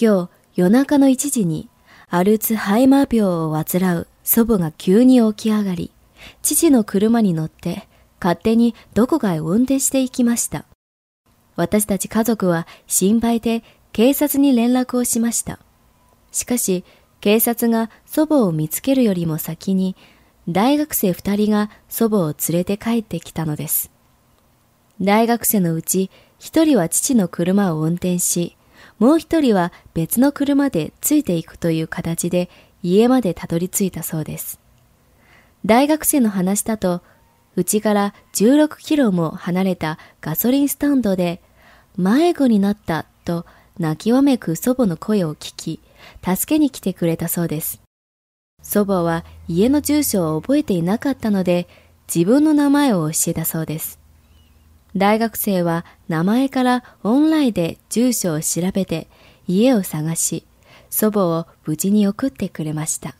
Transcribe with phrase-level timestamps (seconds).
[0.00, 1.68] 今日夜中の1時に
[2.08, 5.90] アルツハイマー病を患う祖母が急に起き上がり、
[6.40, 7.86] 父の車に乗って
[8.18, 10.64] 勝手にどこかへ運転していきました。
[11.54, 15.58] 私たち家族は心配で警察に連絡をしました。
[16.32, 16.82] しかし、
[17.20, 19.96] 警察が祖母を見つけるよりも先に、
[20.48, 23.90] 大学生二人が祖母を連れて帰ってきたのです。
[25.02, 28.56] 大学生のうち一人は父の車を運転し、
[29.00, 32.48] もう一人は別の車でついていくという形で
[32.82, 34.60] 家までたどり着いたそうです。
[35.66, 37.02] 大学生の話だと、
[37.56, 41.42] うちから16キロも離れたガソリンスタンドで、
[41.96, 43.44] 迷子になったと
[43.78, 45.80] 泣きわめく祖母の声を聞き、
[46.24, 47.82] 助けに来てくれたそうです。
[48.62, 51.68] 祖母は家の住所を覚えていなかったので、
[52.14, 53.99] 自分の名前を教えたそうです。
[54.96, 59.08] 大学生は名前からオンラインで住所を調べて
[59.46, 60.44] 家を探し、
[60.90, 63.19] 祖母を無事に送ってくれました。